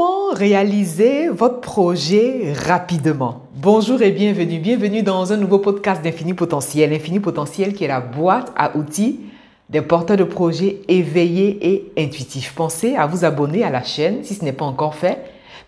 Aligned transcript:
Comment 0.00 0.32
réaliser 0.32 1.28
votre 1.28 1.60
projet 1.60 2.54
rapidement? 2.54 3.42
Bonjour 3.56 4.00
et 4.00 4.10
bienvenue. 4.10 4.58
Bienvenue 4.58 5.02
dans 5.02 5.30
un 5.30 5.36
nouveau 5.36 5.58
podcast 5.58 6.00
d'Infini 6.02 6.32
Potentiel. 6.32 6.94
Infini 6.94 7.20
Potentiel 7.20 7.74
qui 7.74 7.84
est 7.84 7.88
la 7.88 8.00
boîte 8.00 8.50
à 8.56 8.78
outils 8.78 9.20
des 9.68 9.82
porteurs 9.82 10.16
de 10.16 10.24
projets 10.24 10.80
éveillés 10.88 11.58
et 11.68 11.92
intuitifs. 11.98 12.54
Pensez 12.54 12.96
à 12.96 13.06
vous 13.06 13.26
abonner 13.26 13.62
à 13.62 13.68
la 13.68 13.82
chaîne 13.82 14.24
si 14.24 14.34
ce 14.34 14.42
n'est 14.42 14.54
pas 14.54 14.64
encore 14.64 14.94
fait 14.94 15.18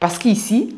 parce 0.00 0.16
qu'ici, 0.16 0.76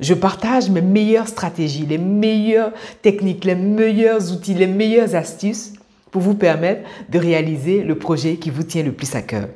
je 0.00 0.12
partage 0.12 0.68
mes 0.68 0.82
meilleures 0.82 1.28
stratégies, 1.28 1.86
les 1.86 1.98
meilleures 1.98 2.72
techniques, 3.02 3.44
les 3.44 3.54
meilleurs 3.54 4.32
outils, 4.32 4.54
les 4.54 4.66
meilleures 4.66 5.14
astuces 5.14 5.74
pour 6.10 6.22
vous 6.22 6.34
permettre 6.34 6.82
de 7.08 7.20
réaliser 7.20 7.84
le 7.84 7.96
projet 7.96 8.34
qui 8.34 8.50
vous 8.50 8.64
tient 8.64 8.82
le 8.82 8.90
plus 8.90 9.14
à 9.14 9.22
cœur. 9.22 9.46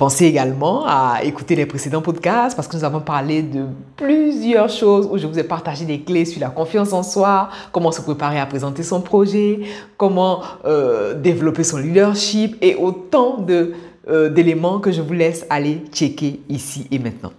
Pensez 0.00 0.24
également 0.24 0.86
à 0.86 1.18
écouter 1.24 1.54
les 1.56 1.66
précédents 1.66 2.00
podcasts 2.00 2.56
parce 2.56 2.66
que 2.66 2.74
nous 2.74 2.84
avons 2.84 3.00
parlé 3.00 3.42
de 3.42 3.66
plusieurs 3.96 4.70
choses 4.70 5.06
où 5.12 5.18
je 5.18 5.26
vous 5.26 5.38
ai 5.38 5.42
partagé 5.42 5.84
des 5.84 6.00
clés 6.00 6.24
sur 6.24 6.40
la 6.40 6.48
confiance 6.48 6.94
en 6.94 7.02
soi, 7.02 7.50
comment 7.70 7.92
se 7.92 8.00
préparer 8.00 8.40
à 8.40 8.46
présenter 8.46 8.82
son 8.82 9.02
projet, 9.02 9.60
comment 9.98 10.40
euh, 10.64 11.12
développer 11.12 11.64
son 11.64 11.76
leadership 11.76 12.56
et 12.62 12.76
autant 12.76 13.44
euh, 13.50 14.30
d'éléments 14.30 14.78
que 14.78 14.90
je 14.90 15.02
vous 15.02 15.12
laisse 15.12 15.44
aller 15.50 15.82
checker 15.92 16.40
ici 16.48 16.86
et 16.90 16.98
maintenant. 16.98 17.32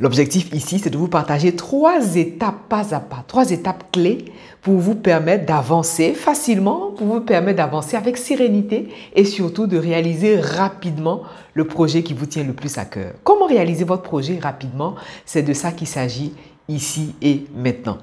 L'objectif 0.00 0.52
ici, 0.52 0.78
c'est 0.78 0.90
de 0.90 0.98
vous 0.98 1.08
partager 1.08 1.54
trois 1.54 2.16
étapes 2.16 2.68
pas 2.68 2.94
à 2.94 3.00
pas, 3.00 3.24
trois 3.26 3.50
étapes 3.50 3.84
clés 3.92 4.24
pour 4.62 4.74
vous 4.74 4.94
permettre 4.94 5.46
d'avancer 5.46 6.14
facilement, 6.14 6.92
pour 6.96 7.06
vous 7.06 7.20
permettre 7.20 7.58
d'avancer 7.58 7.96
avec 7.96 8.16
sérénité 8.16 8.88
et 9.14 9.24
surtout 9.24 9.66
de 9.66 9.76
réaliser 9.76 10.38
rapidement 10.38 11.22
le 11.54 11.66
projet 11.66 12.02
qui 12.02 12.14
vous 12.14 12.26
tient 12.26 12.44
le 12.44 12.52
plus 12.52 12.78
à 12.78 12.84
cœur. 12.84 13.12
Comment 13.24 13.46
réaliser 13.46 13.84
votre 13.84 14.02
projet 14.02 14.38
rapidement? 14.40 14.94
C'est 15.26 15.42
de 15.42 15.52
ça 15.52 15.72
qu'il 15.72 15.88
s'agit 15.88 16.32
ici 16.68 17.14
et 17.22 17.44
maintenant. 17.54 17.98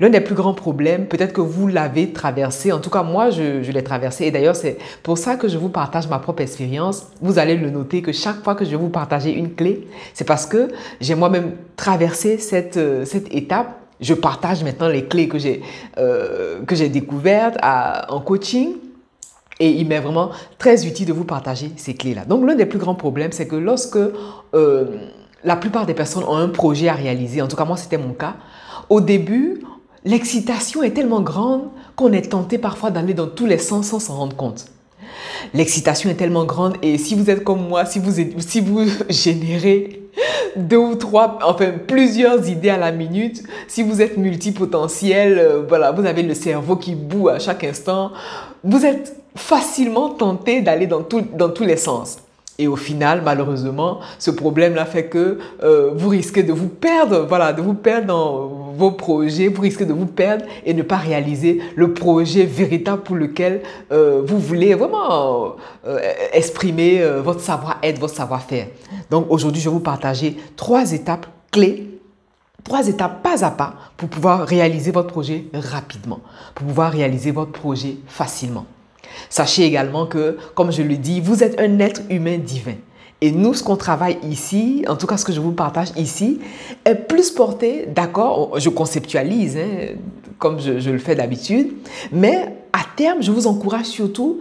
L'un 0.00 0.10
des 0.10 0.20
plus 0.20 0.34
grands 0.34 0.54
problèmes, 0.54 1.06
peut-être 1.06 1.32
que 1.32 1.40
vous 1.40 1.68
l'avez 1.68 2.12
traversé, 2.12 2.72
en 2.72 2.80
tout 2.80 2.90
cas 2.90 3.02
moi 3.02 3.30
je, 3.30 3.70
l'ai 3.70 3.84
traversé, 3.84 4.24
et 4.24 4.30
d'ailleurs 4.30 4.56
c'est 4.56 4.78
pour 5.02 5.18
ça 5.18 5.36
que 5.36 5.48
je 5.48 5.58
vous 5.58 5.68
partage 5.68 6.08
ma 6.08 6.18
propre 6.18 6.42
expérience. 6.42 7.08
Vous 7.20 7.38
allez 7.38 7.56
le 7.56 7.70
noter 7.70 8.02
que 8.02 8.12
chaque 8.12 8.42
fois 8.42 8.54
que 8.54 8.64
je 8.64 8.70
vais 8.70 8.76
vous 8.76 8.88
partager 8.88 9.32
une 9.32 9.54
clé, 9.54 9.86
c'est 10.14 10.26
parce 10.26 10.46
que 10.46 10.68
j'ai 11.00 11.14
moi-même 11.14 11.52
traversé 11.76 12.38
cette, 12.38 12.76
euh, 12.76 13.04
cette 13.04 13.34
étape. 13.34 13.80
Je 14.00 14.12
partage 14.12 14.62
maintenant 14.62 14.88
les 14.88 15.06
clés 15.06 15.26
que 15.26 15.38
j'ai 15.38 15.62
euh, 15.96 16.60
découvertes 16.90 17.56
en 17.62 18.20
coaching. 18.20 18.74
Et 19.58 19.70
il 19.70 19.88
m'est 19.88 20.00
vraiment 20.00 20.30
très 20.58 20.86
utile 20.86 21.06
de 21.06 21.12
vous 21.12 21.24
partager 21.24 21.70
ces 21.76 21.94
clés-là. 21.94 22.24
Donc 22.26 22.46
l'un 22.46 22.54
des 22.54 22.66
plus 22.66 22.78
grands 22.78 22.94
problèmes, 22.94 23.32
c'est 23.32 23.46
que 23.46 23.56
lorsque 23.56 23.96
euh, 23.96 24.84
la 25.44 25.56
plupart 25.56 25.86
des 25.86 25.94
personnes 25.94 26.24
ont 26.24 26.36
un 26.36 26.48
projet 26.48 26.88
à 26.88 26.94
réaliser, 26.94 27.40
en 27.40 27.48
tout 27.48 27.56
cas 27.56 27.64
moi 27.64 27.76
c'était 27.76 27.98
mon 27.98 28.12
cas, 28.12 28.36
au 28.88 29.00
début, 29.00 29.62
l'excitation 30.04 30.82
est 30.82 30.92
tellement 30.92 31.20
grande 31.20 31.68
qu'on 31.96 32.12
est 32.12 32.30
tenté 32.30 32.58
parfois 32.58 32.90
d'aller 32.90 33.14
dans 33.14 33.26
tous 33.26 33.46
les 33.46 33.58
sens 33.58 33.88
sans 33.88 33.98
s'en 33.98 34.16
rendre 34.16 34.36
compte. 34.36 34.66
L'excitation 35.54 36.10
est 36.10 36.14
tellement 36.14 36.44
grande 36.44 36.76
et 36.82 36.98
si 36.98 37.14
vous 37.14 37.30
êtes 37.30 37.44
comme 37.44 37.66
moi, 37.68 37.84
si 37.84 37.98
vous, 37.98 38.12
si 38.38 38.60
vous 38.60 38.84
générez 39.08 40.02
deux 40.56 40.78
ou 40.78 40.94
trois, 40.94 41.38
enfin 41.44 41.72
plusieurs 41.86 42.48
idées 42.48 42.70
à 42.70 42.78
la 42.78 42.92
minute, 42.92 43.42
si 43.68 43.82
vous 43.82 44.00
êtes 44.00 44.16
multipotentiel, 44.16 45.38
euh, 45.38 45.62
voilà, 45.68 45.92
vous 45.92 46.06
avez 46.06 46.22
le 46.22 46.34
cerveau 46.34 46.76
qui 46.76 46.94
boue 46.94 47.28
à 47.28 47.38
chaque 47.38 47.64
instant, 47.64 48.12
vous 48.64 48.84
êtes 48.84 49.16
facilement 49.34 50.10
tenté 50.10 50.62
d'aller 50.62 50.86
dans, 50.86 51.04
dans 51.34 51.50
tous 51.50 51.64
les 51.64 51.76
sens. 51.76 52.18
Et 52.58 52.68
au 52.68 52.76
final, 52.76 53.20
malheureusement, 53.22 54.00
ce 54.18 54.30
problème-là 54.30 54.86
fait 54.86 55.06
que 55.06 55.38
euh, 55.62 55.90
vous 55.94 56.08
risquez 56.08 56.42
de 56.42 56.54
vous 56.54 56.68
perdre, 56.68 57.26
voilà, 57.28 57.52
de 57.52 57.60
vous 57.60 57.74
perdre 57.74 58.06
dans 58.06 58.55
vos 58.76 58.92
projets, 58.92 59.48
vous 59.48 59.62
risquez 59.62 59.84
de 59.84 59.92
vous 59.92 60.06
perdre 60.06 60.44
et 60.64 60.74
ne 60.74 60.82
pas 60.82 60.96
réaliser 60.96 61.60
le 61.74 61.94
projet 61.94 62.44
véritable 62.44 63.02
pour 63.02 63.16
lequel 63.16 63.62
euh, 63.92 64.22
vous 64.24 64.38
voulez 64.38 64.74
vraiment 64.74 65.56
euh, 65.86 65.98
exprimer 66.32 67.02
votre 67.22 67.40
savoir-être, 67.40 67.98
votre 67.98 68.14
savoir-faire. 68.14 68.68
Donc 69.10 69.26
aujourd'hui, 69.30 69.60
je 69.60 69.68
vais 69.68 69.74
vous 69.74 69.80
partager 69.80 70.36
trois 70.56 70.92
étapes 70.92 71.26
clés 71.50 71.96
trois 72.66 72.88
étapes 72.88 73.22
pas 73.22 73.44
à 73.44 73.50
pas 73.50 73.74
pour 73.96 74.08
pouvoir 74.08 74.40
réaliser 74.46 74.90
votre 74.90 75.08
projet 75.08 75.44
rapidement, 75.54 76.20
pour 76.54 76.66
pouvoir 76.66 76.90
réaliser 76.90 77.30
votre 77.30 77.52
projet 77.52 77.96
facilement. 78.08 78.66
Sachez 79.30 79.64
également 79.64 80.06
que, 80.06 80.36
comme 80.54 80.72
je 80.72 80.82
le 80.82 80.96
dis, 80.96 81.20
vous 81.20 81.42
êtes 81.42 81.60
un 81.60 81.78
être 81.78 82.02
humain 82.10 82.38
divin. 82.38 82.74
Et 83.20 83.30
nous, 83.30 83.54
ce 83.54 83.62
qu'on 83.62 83.76
travaille 83.76 84.18
ici, 84.22 84.84
en 84.88 84.96
tout 84.96 85.06
cas 85.06 85.16
ce 85.16 85.24
que 85.24 85.32
je 85.32 85.40
vous 85.40 85.52
partage 85.52 85.88
ici, 85.96 86.38
est 86.84 86.94
plus 86.94 87.30
porté, 87.30 87.86
d'accord, 87.86 88.58
je 88.58 88.68
conceptualise, 88.68 89.56
hein, 89.56 89.94
comme 90.38 90.60
je, 90.60 90.90
le 90.90 90.98
fais 90.98 91.14
d'habitude, 91.14 91.72
mais 92.12 92.56
à 92.74 92.80
terme, 92.94 93.22
je 93.22 93.30
vous 93.30 93.46
encourage 93.46 93.86
surtout 93.86 94.40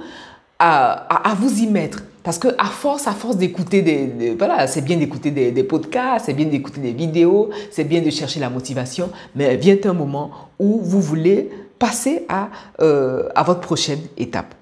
à, 0.59 1.35
vous 1.39 1.61
y 1.61 1.67
mettre. 1.67 2.03
Parce 2.23 2.37
que 2.37 2.49
à 2.57 2.65
force, 2.65 3.07
à 3.07 3.11
force 3.11 3.37
d'écouter 3.37 3.81
des, 3.81 4.35
voilà, 4.37 4.67
c'est 4.67 4.81
bien 4.81 4.97
d'écouter 4.97 5.31
des, 5.31 5.63
podcasts, 5.63 6.25
c'est 6.25 6.33
bien 6.33 6.47
d'écouter 6.47 6.81
des 6.81 6.91
vidéos, 6.91 7.51
c'est 7.71 7.83
bien 7.83 8.01
de 8.01 8.09
chercher 8.09 8.39
la 8.41 8.49
motivation, 8.49 9.09
mais 9.35 9.55
vient 9.55 9.77
un 9.85 9.93
moment 9.93 10.31
où 10.59 10.79
vous 10.81 11.01
voulez 11.01 11.49
passer 11.79 12.25
à, 12.27 12.49
euh, 12.81 13.29
à 13.35 13.43
votre 13.43 13.61
prochaine 13.61 13.99
étape 14.17 14.53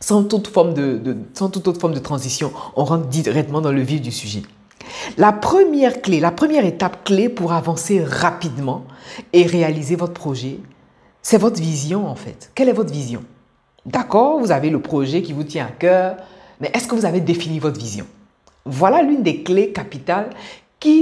sans 0.00 0.24
toute, 0.24 0.48
forme 0.48 0.74
de, 0.74 1.16
sans 1.34 1.50
toute 1.50 1.66
autre 1.68 1.80
forme 1.80 1.94
de 1.94 2.00
transition, 2.00 2.52
on 2.76 2.84
rentre 2.84 3.06
directement 3.06 3.60
dans 3.60 3.72
le 3.72 3.82
vif 3.82 4.00
du 4.00 4.12
sujet. 4.12 4.42
La 5.18 5.32
première 5.32 6.00
clé, 6.00 6.20
la 6.20 6.30
première 6.30 6.64
étape 6.64 7.04
clé 7.04 7.28
pour 7.28 7.52
avancer 7.52 8.02
rapidement 8.04 8.84
et 9.32 9.44
réaliser 9.44 9.96
votre 9.96 10.12
projet, 10.12 10.60
c'est 11.22 11.38
votre 11.38 11.60
vision 11.60 12.06
en 12.06 12.14
fait. 12.14 12.50
Quelle 12.54 12.68
est 12.68 12.72
votre 12.72 12.92
vision? 12.92 13.22
D'accord, 13.84 14.38
vous 14.38 14.52
avez 14.52 14.70
le 14.70 14.80
projet 14.80 15.22
qui 15.22 15.32
vous 15.32 15.44
tient 15.44 15.66
à 15.66 15.70
cœur, 15.70 16.16
mais 16.60 16.70
est-ce 16.74 16.86
que 16.86 16.94
vous 16.94 17.04
avez 17.04 17.20
défini 17.20 17.58
votre 17.58 17.78
vision? 17.78 18.06
Voilà 18.64 19.02
l'une 19.02 19.22
des 19.22 19.42
clés 19.42 19.72
capitales 19.72 20.30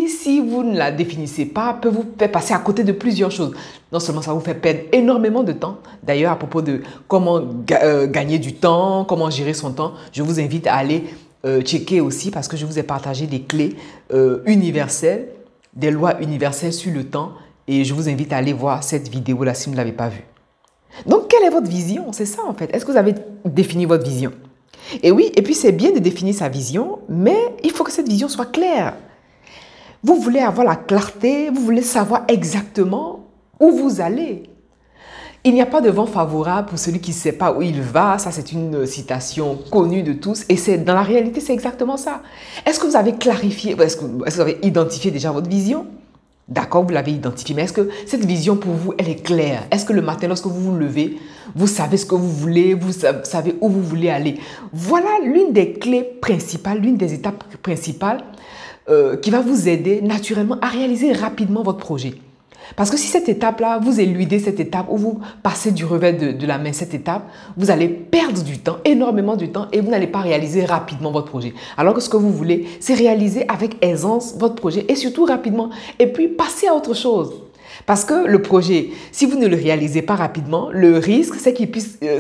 si 0.09 0.41
vous 0.41 0.63
ne 0.63 0.77
la 0.77 0.91
définissez 0.91 1.47
pas, 1.47 1.75
peut 1.75 1.89
vous 1.89 2.05
faire 2.19 2.31
passer 2.31 2.55
à 2.55 2.59
côté 2.59 2.85
de 2.85 2.93
plusieurs 2.93 3.31
choses. 3.31 3.53
Non 3.93 4.01
seulement 4.01 4.23
ça 4.23 4.33
vous 4.33 4.41
fait 4.41 4.55
perdre 4.55 4.81
énormément 4.93 5.43
de 5.43 5.53
temps, 5.53 5.79
d'ailleurs 6.03 6.33
à 6.33 6.37
propos 6.37 6.63
de 6.63 6.83
comment 7.09 7.41
euh, 7.71 8.07
gagner 8.07 8.39
du 8.39 8.55
temps, 8.55 9.05
comment 9.05 9.31
gérer 9.31 9.55
son 9.55 9.73
temps, 9.73 9.93
je 10.13 10.23
vous 10.23 10.41
invite 10.41 10.67
à 10.67 10.75
aller 10.75 11.05
euh, 11.45 11.61
checker 11.61 12.01
aussi 12.01 12.31
parce 12.31 12.49
que 12.49 12.57
je 12.57 12.67
vous 12.67 12.79
ai 12.79 12.83
partagé 12.83 13.27
des 13.27 13.43
clés 13.43 13.77
euh, 14.13 14.43
universelles, 14.47 15.29
des 15.75 15.91
lois 15.91 16.21
universelles 16.21 16.73
sur 16.73 16.93
le 16.93 17.05
temps 17.05 17.33
et 17.69 17.85
je 17.85 17.95
vous 17.95 18.09
invite 18.09 18.33
à 18.33 18.39
aller 18.39 18.53
voir 18.53 18.83
cette 18.83 19.09
vidéo-là 19.09 19.55
si 19.55 19.67
vous 19.67 19.73
ne 19.73 19.77
l'avez 19.77 19.93
pas 19.93 20.09
vue. 20.09 20.25
Donc, 21.07 21.29
quelle 21.29 21.43
est 21.43 21.51
votre 21.51 21.69
vision? 21.69 22.13
C'est 22.13 22.27
ça 22.27 22.43
en 22.47 22.55
fait. 22.55 22.75
Est-ce 22.75 22.85
que 22.85 22.93
vous 22.93 22.99
avez 22.99 23.15
défini 23.45 23.85
votre 23.85 24.05
vision? 24.05 24.33
Et 25.03 25.11
oui, 25.11 25.33
et 25.35 25.43
puis 25.43 25.55
c'est 25.55 25.73
bien 25.73 25.93
de 25.93 25.99
définir 25.99 26.35
sa 26.35 26.49
vision, 26.49 26.99
mais 27.09 27.39
il 27.63 27.71
faut 27.71 27.85
que 27.85 27.93
cette 27.93 28.09
vision 28.09 28.29
soit 28.29 28.47
claire. 28.47 28.95
Vous 30.05 30.17
voulez 30.17 30.41
avoir 30.41 30.67
la 30.67 30.77
clarté, 30.77 31.49
vous 31.49 31.63
voulez 31.63 31.81
savoir 31.81 32.25
exactement 32.29 33.25
où 33.59 33.71
vous 33.71 34.03
allez. 34.03 34.43
Il 35.45 35.55
n'y 35.55 35.63
a 35.63 35.67
pas 35.67 35.81
de 35.81 35.89
vent 35.89 36.05
favorable 36.05 36.69
pour 36.69 36.79
celui 36.79 37.01
qui 37.01 37.13
ne 37.13 37.17
sait 37.17 37.33
pas 37.33 37.55
où 37.55 37.63
il 37.63 37.81
va. 37.81 38.19
Ça, 38.19 38.31
c'est 38.31 38.53
une 38.53 38.85
citation 38.85 39.59
connue 39.71 40.03
de 40.03 40.13
tous. 40.13 40.45
Et 40.51 40.59
c'est 40.59 40.77
dans 40.77 40.93
la 40.93 41.03
réalité, 41.03 41.41
c'est 41.41 41.55
exactement 41.55 41.97
ça. 41.97 42.21
Est-ce 42.67 42.79
que 42.79 42.87
vous 42.87 42.97
avez 42.97 43.15
clarifié, 43.15 43.75
est-ce 43.81 43.97
que, 43.97 44.05
vous 44.05 44.41
avez 44.43 44.59
identifié 44.63 45.11
déjà 45.11 45.33
votre 45.33 45.49
vision? 45.49 45.87
D'accord, 46.49 46.85
vous 46.85 46.93
l'avez 46.93 47.13
identifié. 47.13 47.55
Mais 47.55 47.63
est-ce 47.63 47.73
que 47.73 47.89
cette 48.05 48.27
vision 48.27 48.57
pour 48.57 48.73
vous, 48.75 48.93
elle 48.99 49.09
est 49.09 49.23
claire? 49.23 49.63
Est-ce 49.71 49.87
que 49.87 49.95
le 49.95 50.03
matin, 50.03 50.29
lorsque 50.29 50.47
vous 50.47 50.61
vous 50.61 50.77
levez, 50.77 51.17
vous 51.57 51.67
savez 51.67 51.97
ce 51.97 52.05
que 52.05 52.15
vous 52.15 52.29
voulez, 52.29 52.75
vous 52.75 52.93
savez 52.93 53.57
où 53.63 53.71
vous 53.71 53.83
voulez 53.83 54.11
aller? 54.11 54.39
Voilà 54.71 55.09
l'une 55.25 55.55
des 55.55 55.73
clés 55.73 56.05
principales, 56.21 56.81
l'une 56.81 56.99
des 56.99 57.15
étapes 57.15 57.43
principales 57.63 58.23
euh, 58.89 59.17
qui 59.17 59.31
va 59.31 59.41
vous 59.41 59.69
aider 59.69 60.01
naturellement 60.03 60.59
à 60.61 60.69
réaliser 60.69 61.13
rapidement 61.13 61.63
votre 61.63 61.79
projet. 61.79 62.15
Parce 62.77 62.91
que 62.91 62.97
si 62.97 63.07
cette 63.07 63.29
étape-là, 63.29 63.79
vous 63.79 64.01
éludez 64.01 64.39
cette 64.39 64.61
étape 64.61 64.87
ou 64.91 64.97
vous 64.97 65.21
passez 65.43 65.71
du 65.71 65.85
revers 65.85 66.17
de, 66.17 66.47
la 66.47 66.59
main 66.59 66.73
cette 66.73 66.95
étape, 66.95 67.23
vous 67.57 67.71
allez 67.71 67.89
perdre 67.89 68.43
du 68.43 68.59
temps, 68.59 68.79
énormément 68.85 69.37
du 69.37 69.51
temps, 69.51 69.69
et 69.73 69.81
vous 69.81 69.91
n'allez 69.91 70.07
pas 70.07 70.21
réaliser 70.21 70.65
rapidement 70.65 71.13
votre 71.13 71.29
projet. 71.29 71.55
Alors 71.77 71.95
que 71.95 72.01
ce 72.01 72.09
que 72.09 72.17
vous 72.17 72.33
voulez, 72.33 72.67
c'est 72.81 72.95
réaliser 72.95 73.47
avec 73.49 73.77
aisance 73.85 74.35
votre 74.39 74.55
projet 74.55 74.85
et 74.89 74.97
surtout 74.97 75.25
rapidement, 75.25 75.71
et 75.99 76.07
puis 76.07 76.29
passer 76.29 76.67
à 76.69 76.75
autre 76.75 76.95
chose. 76.95 77.33
Parce 77.87 78.05
que 78.05 78.27
le 78.27 78.43
projet, 78.43 78.91
si 79.13 79.27
vous 79.27 79.39
ne 79.39 79.47
le 79.47 79.57
réalisez 79.57 80.03
pas 80.03 80.15
rapidement, 80.15 80.69
le 80.73 80.99
risque, 80.99 81.35
c'est 81.37 81.55
qu'il 81.55 81.71
euh, 82.03 82.19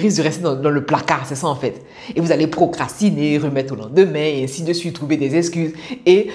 risque 0.00 0.18
de 0.18 0.22
rester 0.22 0.42
dans, 0.42 0.70
le 0.70 0.84
placard, 0.84 1.24
c'est 1.26 1.34
ça 1.34 1.48
en 1.48 1.54
fait. 1.54 1.82
Et 2.14 2.20
vous 2.20 2.32
allez 2.32 2.46
procrastiner, 2.46 3.38
remettre 3.38 3.74
au 3.74 3.76
lendemain, 3.76 4.20
et 4.20 4.44
ainsi 4.44 4.62
de 4.62 4.72
suite, 4.72 4.94
trouver 4.94 5.16
des 5.16 5.36
excuses. 5.36 5.72
Et 6.06 6.28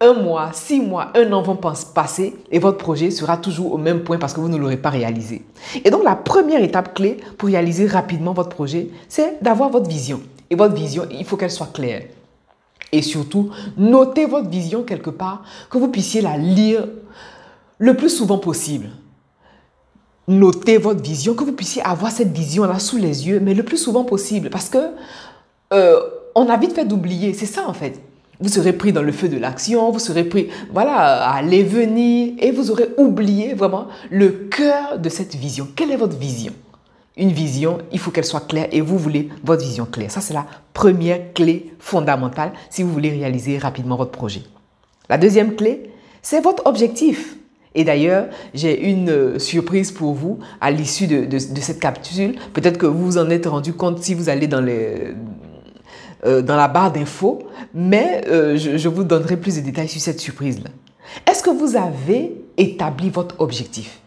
un 0.00 0.12
mois, 0.12 0.50
six 0.52 0.80
mois, 0.80 1.12
un 1.14 1.32
an 1.32 1.42
vont 1.42 1.56
passer 1.56 2.34
et 2.50 2.58
votre 2.58 2.78
projet 2.78 3.10
sera 3.10 3.36
toujours 3.36 3.72
au 3.72 3.78
même 3.78 4.00
point 4.00 4.18
parce 4.18 4.34
que 4.34 4.40
vous 4.40 4.48
ne 4.48 4.56
l'aurez 4.56 4.76
pas 4.76 4.90
réalisé. 4.90 5.42
Et 5.84 5.90
donc 5.90 6.04
la 6.04 6.16
première 6.16 6.62
étape 6.62 6.94
clé 6.94 7.16
pour 7.38 7.48
réaliser 7.48 7.86
rapidement 7.86 8.32
votre 8.32 8.50
projet, 8.50 8.88
c'est 9.08 9.42
d'avoir 9.42 9.70
votre 9.70 9.88
vision. 9.88 10.20
Et 10.50 10.56
votre 10.56 10.74
vision, 10.74 11.04
il 11.10 11.24
faut 11.24 11.36
qu'elle 11.36 11.50
soit 11.50 11.72
claire. 11.72 12.02
Et 12.92 13.02
surtout, 13.02 13.50
notez 13.76 14.26
votre 14.26 14.48
vision 14.48 14.82
quelque 14.82 15.10
part, 15.10 15.42
que 15.70 15.78
vous 15.78 15.88
puissiez 15.88 16.20
la 16.20 16.36
lire 16.36 16.86
le 17.78 17.94
plus 17.94 18.10
souvent 18.10 18.38
possible. 18.38 18.88
Notez 20.26 20.78
votre 20.78 21.02
vision, 21.02 21.34
que 21.34 21.44
vous 21.44 21.52
puissiez 21.52 21.82
avoir 21.82 22.10
cette 22.10 22.32
vision-là 22.32 22.78
sous 22.78 22.96
les 22.96 23.28
yeux, 23.28 23.40
mais 23.40 23.54
le 23.54 23.62
plus 23.62 23.76
souvent 23.76 24.04
possible. 24.04 24.48
Parce 24.48 24.70
que 24.70 24.78
euh, 25.72 26.00
on 26.34 26.48
a 26.48 26.56
vite 26.56 26.72
fait 26.72 26.84
d'oublier, 26.84 27.34
c'est 27.34 27.46
ça 27.46 27.68
en 27.68 27.74
fait. 27.74 28.00
Vous 28.40 28.48
serez 28.48 28.72
pris 28.72 28.92
dans 28.92 29.02
le 29.02 29.12
feu 29.12 29.28
de 29.28 29.38
l'action, 29.38 29.90
vous 29.90 29.98
serez 29.98 30.24
pris, 30.24 30.48
voilà, 30.72 31.24
à 31.24 31.36
aller 31.36 31.62
venir, 31.62 32.34
et 32.38 32.50
vous 32.50 32.70
aurez 32.70 32.88
oublié 32.96 33.54
vraiment 33.54 33.86
le 34.10 34.28
cœur 34.28 34.98
de 34.98 35.08
cette 35.08 35.34
vision. 35.34 35.68
Quelle 35.76 35.92
est 35.92 35.96
votre 35.96 36.16
vision? 36.16 36.52
Une 37.16 37.30
vision, 37.30 37.78
il 37.92 38.00
faut 38.00 38.10
qu'elle 38.10 38.24
soit 38.24 38.48
claire, 38.48 38.68
et 38.72 38.80
vous 38.80 38.98
voulez 38.98 39.28
votre 39.44 39.62
vision 39.62 39.84
claire. 39.84 40.10
Ça, 40.10 40.20
c'est 40.20 40.34
la 40.34 40.46
première 40.72 41.32
clé 41.32 41.72
fondamentale 41.78 42.52
si 42.70 42.82
vous 42.82 42.92
voulez 42.92 43.10
réaliser 43.10 43.56
rapidement 43.56 43.96
votre 43.96 44.10
projet. 44.10 44.42
La 45.08 45.16
deuxième 45.16 45.54
clé, 45.54 45.90
c'est 46.22 46.40
votre 46.40 46.66
objectif. 46.66 47.36
Et 47.74 47.84
d'ailleurs, 47.84 48.26
j'ai 48.54 48.88
une 48.88 49.10
euh, 49.10 49.38
surprise 49.38 49.90
pour 49.90 50.14
vous 50.14 50.38
à 50.60 50.70
l'issue 50.70 51.06
de, 51.06 51.38
cette 51.38 51.80
capsule. 51.80 52.36
Peut-être 52.52 52.78
que 52.78 52.86
vous 52.86 53.04
vous 53.04 53.18
en 53.18 53.30
êtes 53.30 53.46
rendu 53.46 53.72
compte 53.72 54.02
si 54.02 54.14
vous 54.14 54.28
allez 54.28 54.46
dans 54.46 54.64
euh, 56.26 56.40
dans 56.40 56.56
la 56.56 56.68
barre 56.68 56.90
d'infos, 56.90 57.40
mais 57.74 58.22
euh, 58.28 58.56
je, 58.56 58.88
vous 58.88 59.04
donnerai 59.04 59.36
plus 59.36 59.56
de 59.56 59.60
détails 59.60 59.88
sur 59.88 60.00
cette 60.00 60.20
surprise-là. 60.20 60.70
Est-ce 61.30 61.42
que 61.42 61.50
vous 61.50 61.76
avez 61.76 62.32
établi 62.56 63.10
votre 63.10 63.38
objectif? 63.40 63.98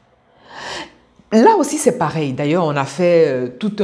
Là 1.32 1.58
aussi, 1.60 1.78
c'est 1.78 2.00
pareil. 2.00 2.34
D'ailleurs, 2.34 2.64
on 2.66 2.76
a 2.76 2.86
fait 2.86 3.26
euh, 3.28 3.50
toute, 3.60 3.84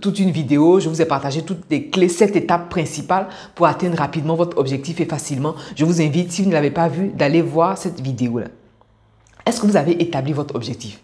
toute 0.00 0.18
une 0.20 0.30
vidéo. 0.30 0.80
Je 0.80 0.88
vous 0.88 1.02
ai 1.02 1.04
partagé 1.04 1.42
toutes 1.42 1.64
les 1.68 1.90
clés, 1.90 2.08
sept 2.08 2.34
étapes 2.34 2.70
principales 2.70 3.26
pour 3.54 3.66
atteindre 3.66 3.98
rapidement 3.98 4.36
votre 4.36 4.56
objectif 4.56 5.00
et 5.02 5.04
facilement. 5.04 5.54
Je 5.76 5.84
vous 5.84 6.00
invite, 6.00 6.32
si 6.32 6.42
vous 6.42 6.48
ne 6.48 6.54
l'avez 6.54 6.70
pas 6.70 6.88
vu, 6.88 7.08
d'aller 7.08 7.42
voir 7.42 7.76
cette 7.76 8.00
vidéo-là. 8.00 8.46
Est-ce 9.46 9.60
que 9.60 9.66
vous 9.66 9.76
avez 9.76 10.02
établi 10.02 10.32
votre 10.32 10.54
objectif? 10.54 11.00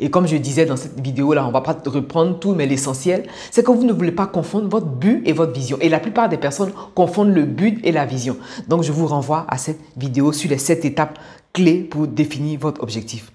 Et 0.00 0.10
comme 0.10 0.26
je 0.26 0.36
disais 0.36 0.66
dans 0.66 0.76
cette 0.76 0.98
vidéo-là, 1.00 1.44
on 1.44 1.48
ne 1.48 1.52
va 1.52 1.60
pas 1.60 1.76
reprendre 1.86 2.38
tout, 2.38 2.54
mais 2.54 2.66
l'essentiel, 2.66 3.24
c'est 3.50 3.64
que 3.64 3.70
vous 3.70 3.84
ne 3.84 3.92
voulez 3.92 4.10
pas 4.10 4.26
confondre 4.26 4.68
votre 4.68 4.86
but 4.86 5.22
et 5.26 5.32
votre 5.32 5.52
vision. 5.52 5.78
Et 5.80 5.88
la 5.88 6.00
plupart 6.00 6.28
des 6.28 6.38
personnes 6.38 6.72
confondent 6.94 7.32
le 7.34 7.44
but 7.44 7.78
et 7.84 7.92
la 7.92 8.04
vision. 8.04 8.36
Donc, 8.68 8.82
je 8.82 8.90
vous 8.90 9.06
renvoie 9.06 9.46
à 9.48 9.58
cette 9.58 9.78
vidéo 9.96 10.32
sur 10.32 10.50
les 10.50 10.58
sept 10.58 10.84
étapes 10.84 11.18
clés 11.52 11.82
pour 11.82 12.08
définir 12.08 12.58
votre 12.58 12.82
objectif. 12.82 13.30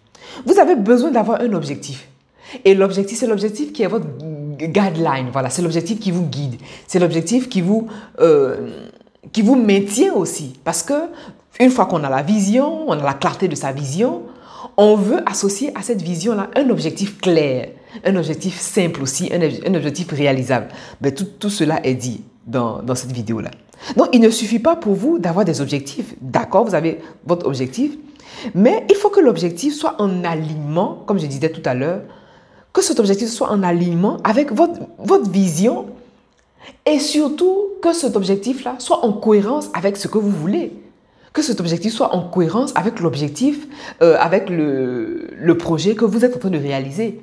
Vous 0.45 0.59
avez 0.59 0.75
besoin 0.75 1.11
d'avoir 1.11 1.39
un 1.41 1.53
objectif. 1.53 2.09
Et 2.65 2.73
l'objectif, 2.73 3.17
c'est 3.17 3.27
l'objectif 3.27 3.71
qui 3.71 3.83
est 3.83 3.87
votre 3.87 4.07
guideline. 4.57 5.29
Voilà, 5.31 5.49
c'est 5.49 5.61
l'objectif 5.61 5.99
qui 5.99 6.11
vous 6.11 6.25
guide. 6.25 6.55
C'est 6.87 6.99
l'objectif 6.99 7.47
qui 7.47 7.61
vous, 7.61 7.87
euh, 8.19 8.87
qui 9.31 9.41
vous 9.41 9.55
maintient 9.55 10.13
aussi. 10.13 10.53
Parce 10.63 10.83
que 10.83 10.93
une 11.59 11.71
fois 11.71 11.85
qu'on 11.85 12.03
a 12.03 12.09
la 12.09 12.23
vision, 12.23 12.89
on 12.89 12.93
a 12.93 13.03
la 13.03 13.13
clarté 13.13 13.47
de 13.47 13.55
sa 13.55 13.71
vision, 13.71 14.23
on 14.77 14.95
veut 14.95 15.21
associer 15.25 15.71
à 15.75 15.81
cette 15.81 16.01
vision-là 16.03 16.49
un 16.55 16.69
objectif 16.69 17.19
clair, 17.19 17.69
un 18.05 18.15
objectif 18.15 18.59
simple 18.59 19.01
aussi, 19.01 19.31
un, 19.33 19.73
objectif 19.73 20.11
réalisable. 20.11 20.67
Mais 21.01 21.11
tout, 21.11 21.49
cela 21.49 21.83
est 21.83 21.95
dit 21.95 22.21
dans, 22.45 22.83
dans 22.83 22.93
cette 22.93 23.11
vidéo-là. 23.11 23.49
Donc, 23.95 24.09
il 24.13 24.21
ne 24.21 24.29
suffit 24.29 24.59
pas 24.59 24.75
pour 24.75 24.93
vous 24.93 25.17
d'avoir 25.17 25.45
des 25.45 25.61
objectifs. 25.61 26.15
D'accord, 26.21 26.65
vous 26.65 26.75
avez 26.75 26.99
votre 27.25 27.47
objectif, 27.47 27.93
mais 28.53 28.85
il 28.89 28.95
faut 28.95 29.09
que 29.09 29.19
l'objectif 29.19 29.73
soit 29.73 29.95
en 29.99 30.23
alignement, 30.23 31.03
comme 31.07 31.19
je 31.19 31.25
disais 31.25 31.49
tout 31.49 31.61
à 31.65 31.73
l'heure, 31.73 32.01
que 32.71 32.83
cet 32.83 32.99
objectif 32.99 33.29
soit 33.29 33.49
en 33.49 33.63
alignement 33.63 34.17
avec 34.23 34.51
votre, 34.51 34.79
votre 34.99 35.29
vision 35.29 35.87
et 36.85 36.99
surtout 36.99 37.69
que 37.81 37.93
cet 37.93 38.15
objectif-là 38.15 38.75
soit 38.77 39.03
en 39.03 39.13
cohérence 39.13 39.69
avec 39.73 39.97
ce 39.97 40.07
que 40.07 40.19
vous 40.19 40.29
voulez 40.29 40.73
que 41.37 41.43
cet 41.43 41.59
objectif 41.59 41.93
soit 41.93 42.15
en 42.15 42.21
cohérence 42.21 42.73
avec 42.73 42.99
l'objectif, 42.99 43.67
euh, 44.01 44.17
avec 44.19 44.49
le, 44.49 45.55
projet 45.59 45.93
que 45.93 46.03
vous 46.03 46.25
êtes 46.25 46.35
en 46.35 46.39
train 46.39 46.49
de 46.49 46.57
réaliser. 46.57 47.19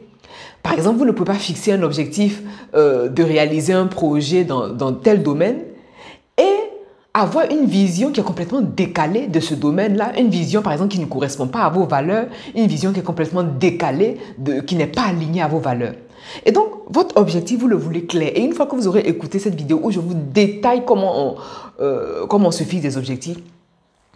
Par 0.63 0.73
exemple, 0.75 0.99
vous 0.99 1.05
ne 1.05 1.11
pouvez 1.11 1.33
pas 1.33 1.39
fixer 1.39 1.73
un 1.73 1.83
objectif 1.83 2.41
euh, 2.77 3.09
de 3.09 3.25
réaliser 3.25 3.73
un 3.73 3.89
projet 3.89 4.45
dans, 4.45 4.69
dans, 4.69 4.93
tel 4.93 5.25
domaine 5.25 5.59
et 6.39 6.57
avoir 7.13 7.51
une 7.51 7.67
vision 7.67 8.13
qui 8.13 8.21
est 8.21 8.25
complètement 8.25 8.61
décalée 8.61 9.27
de 9.27 9.41
ce 9.41 9.55
domaine-là, 9.55 10.13
une 10.17 10.29
vision 10.29 10.63
par 10.63 10.73
exemple 10.73 10.93
qui 10.93 11.01
ne 11.01 11.07
correspond 11.07 11.49
pas 11.49 11.63
à 11.63 11.71
vos 11.71 11.85
valeurs, 11.85 12.27
une 12.55 12.69
vision 12.69 12.93
qui 12.93 13.01
est 13.01 13.05
complètement 13.05 13.43
décalée, 13.43 14.19
de, 14.39 14.61
qui 14.61 14.77
n'est 14.77 14.87
pas 14.87 15.07
alignée 15.09 15.43
à 15.43 15.49
vos 15.49 15.59
valeurs. 15.59 15.95
Et 16.47 16.53
donc, 16.53 16.69
votre 16.89 17.17
objectif, 17.17 17.59
vous 17.59 17.69
le 17.69 17.77
voulez 17.77 18.07
clair. 18.07 18.31
Et 18.33 18.43
une 18.43 18.53
fois 18.53 18.67
que 18.67 18.77
vous 18.77 18.87
aurez 18.87 19.01
écouté 19.01 19.41
cette 19.41 19.57
vidéo 19.57 19.81
où 19.83 19.91
je 19.91 19.99
vous 19.99 20.15
détaille 20.15 20.85
comment 20.87 21.13
on, 21.17 21.35
euh, 21.81 22.27
comment 22.27 22.49
on 22.49 22.53
se 22.53 22.63
fixe 22.63 22.83
des 22.83 22.97
objectifs, 22.97 23.39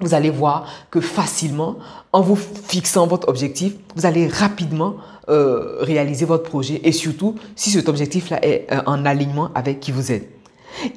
vous 0.00 0.14
allez 0.14 0.30
voir 0.30 0.66
que 0.90 1.00
facilement, 1.00 1.76
en 2.12 2.20
vous 2.20 2.36
fixant 2.36 3.06
votre 3.06 3.28
objectif, 3.28 3.74
vous 3.96 4.06
allez 4.06 4.28
rapidement 4.28 4.96
euh, 5.28 5.78
réaliser 5.80 6.24
votre 6.24 6.44
projet 6.44 6.80
et 6.84 6.92
surtout 6.92 7.34
si 7.56 7.70
cet 7.70 7.88
objectif-là 7.88 8.44
est 8.44 8.66
euh, 8.72 8.80
en 8.86 9.04
alignement 9.04 9.50
avec 9.54 9.80
qui 9.80 9.92
vous 9.92 10.12
êtes. 10.12 10.28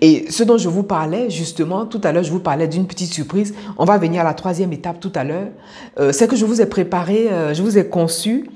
Et 0.01 0.30
ce 0.30 0.44
dont 0.44 0.57
je 0.57 0.69
vous 0.69 0.83
parlais 0.83 1.30
justement 1.30 1.86
tout 1.86 2.01
à 2.03 2.12
l'heure, 2.12 2.24
je 2.24 2.31
vous 2.31 2.39
parlais 2.39 2.68
d'une 2.68 2.86
petite 2.86 3.12
surprise. 3.12 3.56
On 3.77 3.86
va 3.86 3.98
venir 3.98 4.21
à 4.21 4.24
la 4.24 4.33
troisième 4.33 4.71
étape 4.74 5.00
tout 5.00 5.12
à 5.15 5.24
l'heure. 5.24 5.48
Euh, 6.00 6.12
c'est 6.12 6.27
que 6.27 6.36
je 6.36 6.45
vous 6.45 6.62
ai 6.62 6.65
préparé, 6.68 7.30
je 7.53 7.62
vous 7.63 7.77
ai 7.77 7.88
conçu 7.88 8.50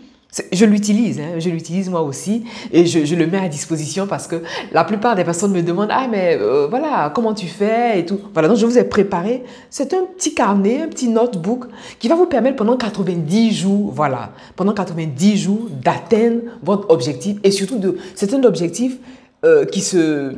je 0.51 0.65
l'utilise, 0.65 1.19
hein, 1.19 1.39
je 1.39 1.49
l'utilise 1.49 1.89
moi 1.89 2.01
aussi 2.01 2.43
et 2.71 2.85
je, 2.85 3.15
le 3.15 3.27
mets 3.27 3.37
à 3.37 3.47
disposition 3.47 4.05
parce 4.05 4.27
que 4.27 4.41
la 4.71 4.83
plupart 4.83 5.15
des 5.15 5.23
personnes 5.23 5.51
me 5.51 5.61
demandent 5.61 5.91
ah 5.91 6.07
mais 6.09 6.37
euh, 6.39 6.67
voilà 6.67 7.11
comment 7.13 7.33
tu 7.33 7.47
fais 7.47 7.99
et 7.99 8.05
tout. 8.05 8.19
Voilà 8.33 8.49
donc 8.49 8.57
je 8.57 8.65
vous 8.65 8.77
ai 8.77 8.83
préparé. 8.83 9.43
C'est 9.69 9.93
un 9.93 10.03
petit 10.17 10.33
carnet, 10.33 10.81
un 10.81 10.87
petit 10.87 11.07
notebook 11.07 11.65
qui 11.99 12.07
va 12.07 12.15
vous 12.15 12.25
permettre 12.25 12.57
pendant 12.57 12.75
90 12.75 13.53
jours, 13.53 13.91
voilà, 13.91 14.33
pendant 14.55 14.73
90 14.73 15.37
jours 15.37 15.67
d'atteindre 15.69 16.41
votre 16.63 16.89
objectif 16.89 17.37
et 17.43 17.51
surtout 17.51 17.77
de 17.77 17.97
c'est 18.15 18.33
un 18.33 18.43
objectif 18.43 18.97
euh, 19.45 19.65
qui 19.65 19.81
se 19.81 20.33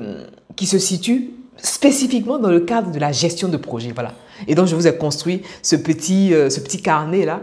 qui 0.56 0.68
se 0.68 0.78
situe 0.78 1.32
spécifiquement 1.58 2.38
dans 2.38 2.52
le 2.52 2.60
cadre 2.60 2.92
de 2.92 3.00
la 3.00 3.12
gestion 3.12 3.48
de 3.48 3.58
projet, 3.58 3.92
voilà. 3.94 4.14
Et 4.48 4.54
donc 4.54 4.68
je 4.68 4.76
vous 4.76 4.86
ai 4.86 4.96
construit 4.96 5.42
ce 5.64 5.76
petit 5.76 6.36
euh, 6.36 6.52
ce 6.52 6.60
petit 6.60 6.82
carnet 6.84 7.26
là 7.26 7.42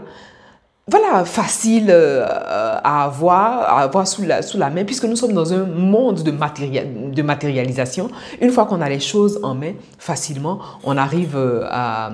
voilà, 0.87 1.25
facile 1.25 1.87
euh, 1.89 2.27
à 2.27 3.05
avoir, 3.05 3.61
à 3.61 3.81
avoir 3.81 4.07
sous 4.07 4.21
la, 4.21 4.69
main, 4.69 4.83
puisque 4.83 5.05
nous 5.05 5.15
sommes 5.15 5.33
dans 5.33 5.51
un 5.51 5.65
monde 5.65 6.21
de, 6.21 6.29
de 6.29 7.21
matérialisation. 7.23 8.09
Une 8.39 8.51
fois 8.51 8.65
qu'on 8.65 8.81
a 8.81 8.87
les 8.89 8.99
choses 8.99 9.39
en 9.41 9.55
main, 9.55 9.73
facilement, 9.97 10.59
on 10.83 10.95
arrive 10.95 11.35
euh, 11.35 11.65
à, 11.71 12.11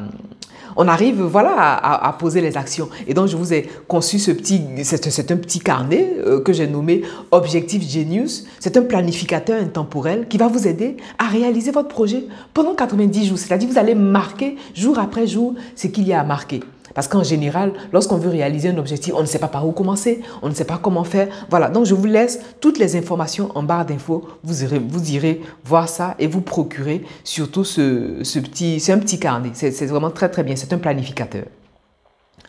on 0.78 0.88
arrive 0.88 1.22
voilà 1.22 1.52
à, 1.52 2.14
poser 2.14 2.40
les 2.40 2.56
actions. 2.56 2.88
Et 3.08 3.14
donc 3.14 3.28
je 3.28 3.36
vous 3.36 3.54
ai 3.54 3.70
conçu 3.90 4.20
ce 4.20 4.32
petit, 4.32 4.62
c'est 4.84 5.32
un 5.32 5.38
petit 5.38 5.60
carnet 5.60 6.14
euh, 6.26 6.40
que 6.40 6.54
j'ai 6.54 6.68
nommé 6.68 7.02
Objectif 7.32 7.84
Genius. 7.84 8.46
C'est 8.62 8.78
un 8.78 8.84
planificateur 8.84 9.62
intemporel 9.62 10.30
qui 10.30 10.38
va 10.38 10.48
vous 10.48 10.66
aider 10.66 10.96
à 11.20 11.28
réaliser 11.28 11.72
votre 11.72 11.90
projet 11.90 12.24
pendant 12.54 12.74
90 12.74 13.26
jours. 13.26 13.38
C'est-à-dire 13.38 13.68
vous 13.68 13.78
allez 13.78 13.96
marquer 13.96 14.56
jour 14.74 14.98
après 14.98 15.28
jour 15.28 15.56
ce 15.76 15.88
qu'il 15.88 16.08
y 16.08 16.14
a 16.14 16.22
à 16.22 16.24
marquer. 16.24 16.62
Parce 16.94 17.08
qu'en 17.08 17.24
général, 17.24 17.74
lorsqu'on 17.94 18.18
veut 18.18 18.30
réaliser 18.30 18.70
un 18.70 18.78
objectif, 18.78 19.14
on 19.16 19.22
ne 19.22 19.26
sait 19.26 19.40
pas 19.40 19.48
par 19.48 19.68
où 19.68 19.72
commencer, 19.72 20.22
on 20.42 20.50
ne 20.50 20.54
sait 20.54 20.66
pas 20.66 20.80
comment 20.82 21.04
faire. 21.04 21.28
Voilà, 21.50 21.70
donc 21.70 21.86
je 21.86 21.94
vous 21.94 22.06
laisse 22.06 22.40
toutes 22.60 22.78
les 22.78 22.96
informations 22.96 23.50
en 23.56 23.64
barre 23.64 23.86
d'infos. 23.86 24.28
Vous 24.44 24.64
irez, 24.64 24.80
vous 24.80 25.12
irez 25.12 25.42
voir 25.64 25.90
ça 25.90 26.16
et 26.20 26.28
vous 26.28 26.42
procurer 26.42 27.04
surtout 27.24 27.64
ce, 27.64 28.40
petit, 28.40 28.80
c'est 28.80 28.92
un 28.92 29.00
petit 29.00 29.20
carnet. 29.20 29.52
C'est 29.54 29.86
vraiment 29.86 30.12
très 30.12 30.30
très 30.30 30.44
bien, 30.44 30.56
c'est 30.56 30.74
un 30.74 30.78
planificateur. 30.78 31.46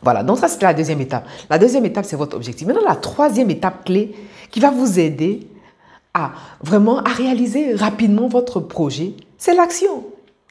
Voilà, 0.03 0.25
donc 0.25 0.39
ça 0.39 0.49
c'est 0.49 0.61
la 0.63 0.75
deuxième 0.75 1.01
étape. 1.01 1.27
La 1.49 1.59
deuxième 1.59 1.85
étape, 1.85 2.05
c'est 2.05 2.17
votre 2.17 2.37
objectif. 2.37 2.67
Maintenant, 2.67 2.83
la 2.87 2.97
troisième 2.97 3.51
étape 3.51 3.85
clé 3.85 4.15
qui 4.51 4.59
va 4.59 4.71
vous 4.71 4.99
aider 4.99 5.47
à 6.15 6.33
vraiment 6.63 6.99
à 6.99 7.11
réaliser 7.11 7.75
rapidement 7.75 8.27
votre 8.27 8.61
projet, 8.61 9.15
c'est 9.39 9.55
l'action. 9.55 10.05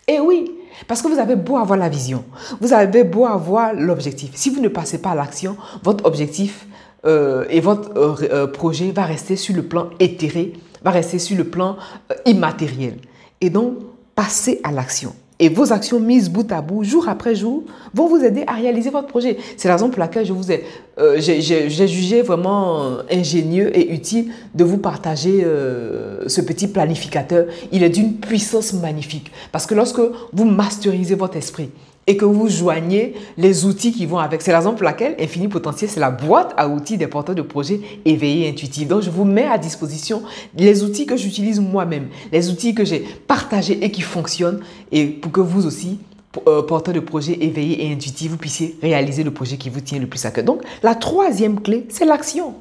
Et 0.07 0.19
oui, 0.19 0.51
parce 0.87 1.01
que 1.01 1.07
vous 1.07 1.19
avez 1.19 1.35
beau 1.35 1.57
avoir 1.57 1.77
la 1.77 1.89
vision, 1.89 2.23
vous 2.59 2.73
avez 2.73 3.03
beau 3.03 3.25
avoir 3.25 3.73
l'objectif. 3.73 4.31
Si 4.35 4.49
vous 4.49 4.61
ne 4.61 4.67
passez 4.67 5.01
pas 5.01 5.11
à 5.11 5.15
l'action, 5.15 5.57
votre 5.83 6.05
objectif 6.05 6.67
euh, 7.05 7.45
et 7.49 7.59
votre 7.59 7.97
euh, 7.97 8.15
euh, 8.31 8.47
projet 8.47 8.91
va 8.91 9.05
rester 9.05 9.35
sur 9.35 9.55
le 9.55 9.63
plan 9.63 9.89
éthéré, 9.99 10.53
va 10.83 10.91
rester 10.91 11.19
sur 11.19 11.37
le 11.37 11.45
plan 11.45 11.77
immatériel. 12.25 12.97
Et 13.39 13.49
donc, 13.49 13.77
passez 14.15 14.59
à 14.63 14.71
l'action. 14.71 15.15
Et 15.41 15.49
vos 15.49 15.73
actions 15.73 15.99
mises 15.99 16.29
bout 16.29 16.49
à 16.51 16.61
bout, 16.61 16.83
jour 16.83 17.09
après 17.09 17.33
jour, 17.33 17.63
vont 17.95 18.07
vous 18.07 18.23
aider 18.23 18.43
à 18.45 18.53
réaliser 18.53 18.91
votre 18.91 19.07
projet. 19.07 19.37
C'est 19.57 19.67
la 19.67 19.73
raison 19.73 19.89
pour 19.89 19.99
laquelle 19.99 20.23
je 20.23 20.33
vous 20.33 20.51
ai 20.51 20.63
euh, 20.99 21.19
j'ai 21.19 21.87
jugé 21.87 22.21
vraiment 22.21 22.97
ingénieux 23.11 23.75
et 23.75 23.91
utile 23.91 24.31
de 24.53 24.63
vous 24.63 24.77
partager 24.77 25.41
euh, 25.43 26.27
ce 26.27 26.41
petit 26.41 26.67
planificateur. 26.67 27.47
Il 27.71 27.81
est 27.81 27.89
d'une 27.89 28.17
puissance 28.17 28.73
magnifique. 28.73 29.31
Parce 29.51 29.65
que 29.65 29.73
lorsque 29.73 30.01
vous 30.31 30.45
masterisez 30.45 31.15
votre 31.15 31.37
esprit, 31.37 31.71
et 32.07 32.17
que 32.17 32.25
vous 32.25 32.49
joignez 32.49 33.13
les 33.37 33.65
outils 33.65 33.91
qui 33.91 34.05
vont 34.05 34.17
avec. 34.17 34.41
C'est 34.41 34.51
la 34.51 34.59
raison 34.59 34.73
pour 34.73 34.83
laquelle 34.83 35.15
Infini 35.19 35.47
Potentiel, 35.47 35.89
c'est 35.89 35.99
la 35.99 36.11
boîte 36.11 36.53
à 36.57 36.67
outils 36.67 36.97
des 36.97 37.07
porteurs 37.07 37.35
de 37.35 37.41
projets 37.41 37.79
éveillés 38.05 38.49
intuitifs. 38.49 38.87
Donc, 38.87 39.03
je 39.03 39.09
vous 39.09 39.25
mets 39.25 39.45
à 39.45 39.57
disposition 39.57 40.23
les 40.55 40.83
outils 40.83 41.05
que 41.05 41.15
j'utilise 41.15 41.59
moi-même, 41.59 42.07
les 42.31 42.49
outils 42.49 42.73
que 42.73 42.85
j'ai 42.85 42.99
partagés 43.27 43.83
et 43.83 43.91
qui 43.91 44.01
fonctionnent, 44.01 44.61
et 44.91 45.05
pour 45.05 45.31
que 45.31 45.41
vous 45.41 45.65
aussi, 45.65 45.99
euh, 46.47 46.63
porteur 46.63 46.93
de 46.93 47.01
projet 47.01 47.37
éveillé 47.41 47.85
et 47.85 47.93
intuitif, 47.93 48.31
vous 48.31 48.37
puissiez 48.37 48.77
réaliser 48.81 49.23
le 49.23 49.31
projet 49.31 49.57
qui 49.57 49.69
vous 49.69 49.81
tient 49.81 49.99
le 49.99 50.07
plus 50.07 50.25
à 50.25 50.31
cœur. 50.31 50.43
Donc, 50.43 50.61
la 50.81 50.95
troisième 50.95 51.61
clé, 51.61 51.85
c'est 51.89 52.05
l'action. 52.05 52.55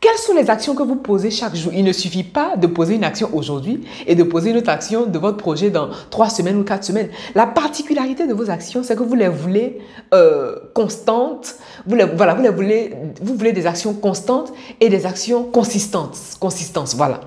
Quelles 0.00 0.18
sont 0.18 0.34
les 0.34 0.50
actions 0.50 0.74
que 0.74 0.82
vous 0.82 0.96
posez 0.96 1.30
chaque 1.30 1.54
jour? 1.54 1.72
Il 1.74 1.84
ne 1.84 1.92
suffit 1.92 2.22
pas 2.22 2.56
de 2.56 2.66
poser 2.66 2.96
une 2.96 3.04
action 3.04 3.30
aujourd'hui 3.32 3.82
et 4.06 4.14
de 4.14 4.22
poser 4.22 4.50
une 4.50 4.58
autre 4.58 4.68
action 4.68 5.06
de 5.06 5.18
votre 5.18 5.38
projet 5.38 5.70
dans 5.70 5.88
trois 6.10 6.28
semaines 6.28 6.58
ou 6.58 6.64
quatre 6.64 6.84
semaines. 6.84 7.08
La 7.34 7.46
particularité 7.46 8.26
de 8.26 8.34
vos 8.34 8.50
actions, 8.50 8.82
c'est 8.82 8.94
que 8.94 9.02
vous 9.02 9.14
les 9.14 9.28
voulez 9.28 9.80
euh, 10.12 10.56
constantes. 10.74 11.56
Vous 11.86 11.96
voilà, 12.14 12.34
vous 12.34 12.42
les 12.42 12.50
voulez, 12.50 12.94
vous 13.22 13.34
voulez 13.36 13.52
des 13.52 13.66
actions 13.66 13.94
constantes 13.94 14.52
et 14.80 14.90
des 14.90 15.06
actions 15.06 15.44
consistantes. 15.44 16.18
Consistance, 16.38 16.94
voilà. 16.94 17.20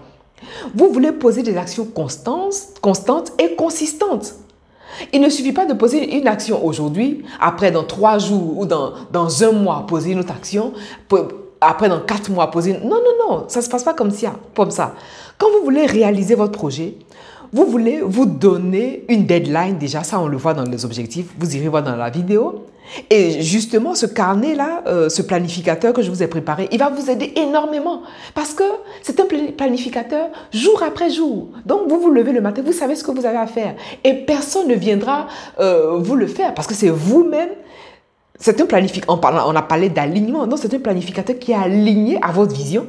Vous 0.75 0.91
voulez 0.93 1.11
poser 1.11 1.41
des 1.41 1.57
actions 1.57 1.85
constantes, 1.85 2.53
constantes 2.81 3.33
et 3.39 3.55
consistantes. 3.55 4.35
Il 5.11 5.21
ne 5.21 5.29
suffit 5.29 5.53
pas 5.53 5.65
de 5.65 5.73
poser 5.73 6.17
une 6.17 6.27
action 6.27 6.63
aujourd'hui, 6.63 7.23
après 7.39 7.71
dans 7.71 7.83
trois 7.83 8.19
jours 8.19 8.59
ou 8.59 8.65
dans, 8.65 8.93
dans 9.11 9.43
un 9.43 9.51
mois 9.51 9.85
poser 9.87 10.11
une 10.11 10.19
autre 10.19 10.33
action, 10.33 10.73
après 11.61 11.89
dans 11.89 11.99
quatre 11.99 12.29
mois 12.31 12.51
poser. 12.51 12.73
Non, 12.73 12.89
non, 12.89 13.27
non, 13.27 13.45
ça 13.47 13.59
ne 13.59 13.65
se 13.65 13.69
passe 13.69 13.83
pas 13.83 13.93
comme 13.93 14.11
ça, 14.11 14.35
comme 14.55 14.71
ça. 14.71 14.95
Quand 15.37 15.47
vous 15.51 15.63
voulez 15.63 15.85
réaliser 15.85 16.35
votre 16.35 16.53
projet, 16.53 16.95
vous 17.51 17.65
voulez 17.65 18.01
vous 18.01 18.25
donner 18.25 19.05
une 19.09 19.25
deadline 19.25 19.77
déjà, 19.77 20.03
ça 20.03 20.19
on 20.19 20.27
le 20.27 20.37
voit 20.37 20.53
dans 20.53 20.63
les 20.63 20.85
objectifs, 20.85 21.27
vous 21.37 21.55
irez 21.55 21.67
voir 21.67 21.83
dans 21.83 21.95
la 21.95 22.09
vidéo. 22.09 22.65
Et 23.09 23.41
justement, 23.41 23.93
ce 23.93 24.07
carnet-là, 24.07 24.83
euh, 24.87 25.09
ce 25.09 25.21
planificateur 25.21 25.93
que 25.93 26.01
je 26.01 26.09
vous 26.09 26.23
ai 26.23 26.27
préparé, 26.27 26.67
il 26.71 26.79
va 26.79 26.89
vous 26.89 27.09
aider 27.09 27.33
énormément 27.35 28.01
parce 28.33 28.53
que 28.53 28.63
c'est 29.03 29.19
un 29.19 29.25
planificateur 29.57 30.29
jour 30.51 30.81
après 30.83 31.09
jour. 31.11 31.49
Donc, 31.65 31.87
vous 31.87 31.99
vous 31.99 32.09
levez 32.09 32.31
le 32.31 32.41
matin, 32.41 32.63
vous 32.65 32.73
savez 32.73 32.95
ce 32.95 33.03
que 33.03 33.11
vous 33.11 33.25
avez 33.25 33.37
à 33.37 33.47
faire 33.47 33.75
et 34.03 34.13
personne 34.13 34.67
ne 34.67 34.75
viendra 34.75 35.27
euh, 35.59 35.97
vous 35.99 36.15
le 36.15 36.27
faire 36.27 36.53
parce 36.53 36.67
que 36.67 36.73
c'est 36.73 36.89
vous-même. 36.89 37.49
C'est 38.39 38.59
un 38.61 38.65
planificateur, 38.65 39.19
on, 39.21 39.27
on 39.27 39.55
a 39.55 39.61
parlé 39.61 39.89
d'alignement, 39.89 40.47
non, 40.47 40.55
c'est 40.55 40.73
un 40.73 40.79
planificateur 40.79 41.37
qui 41.37 41.51
est 41.51 41.55
aligné 41.55 42.17
à 42.21 42.31
votre 42.31 42.55
vision, 42.55 42.87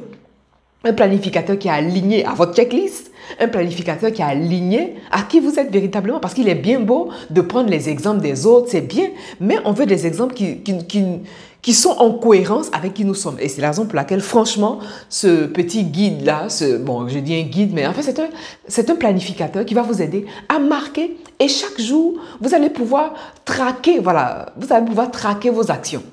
un 0.83 0.93
planificateur 0.93 1.59
qui 1.59 1.67
est 1.67 1.71
aligné 1.71 2.25
à 2.25 2.33
votre 2.33 2.55
checklist, 2.55 3.11
un 3.39 3.47
planificateur 3.47 4.11
qui 4.11 4.21
est 4.21 4.25
aligné 4.25 4.95
à 5.11 5.21
qui 5.23 5.39
vous 5.39 5.59
êtes 5.59 5.71
véritablement. 5.71 6.19
Parce 6.19 6.33
qu'il 6.33 6.49
est 6.49 6.55
bien 6.55 6.79
beau 6.79 7.09
de 7.29 7.41
prendre 7.41 7.69
les 7.69 7.89
exemples 7.89 8.21
des 8.21 8.45
autres, 8.45 8.69
c'est 8.71 8.81
bien, 8.81 9.09
mais 9.39 9.57
on 9.65 9.73
veut 9.73 9.85
des 9.85 10.07
exemples 10.07 10.33
qui, 10.33 10.61
qui, 10.61 11.21
qui, 11.61 11.73
sont 11.73 11.91
en 11.99 12.13
cohérence 12.13 12.69
avec 12.73 12.93
qui 12.93 13.05
nous 13.05 13.13
sommes. 13.13 13.37
Et 13.39 13.47
c'est 13.47 13.61
la 13.61 13.67
raison 13.67 13.85
pour 13.85 13.95
laquelle, 13.95 14.21
franchement, 14.21 14.79
ce 15.09 15.45
petit 15.45 15.83
guide-là, 15.83 16.49
ce, 16.49 16.77
bon, 16.77 17.07
je 17.07 17.19
dis 17.19 17.35
un 17.35 17.43
guide, 17.43 17.73
mais 17.73 17.85
en 17.85 17.93
fait, 17.93 18.03
c'est 18.03 18.19
un, 18.19 18.29
c'est 18.67 18.89
un 18.89 18.95
planificateur 18.95 19.65
qui 19.65 19.73
va 19.73 19.83
vous 19.83 20.01
aider 20.01 20.25
à 20.49 20.59
marquer. 20.59 21.17
Et 21.41 21.47
chaque 21.47 21.81
jour, 21.81 22.19
vous 22.39 22.53
allez 22.53 22.69
pouvoir 22.69 23.15
traquer, 23.45 23.97
voilà, 23.97 24.53
vous 24.57 24.71
allez 24.71 24.85
pouvoir 24.85 25.09
traquer 25.09 25.49
vos 25.49 25.71
actions. 25.71 26.03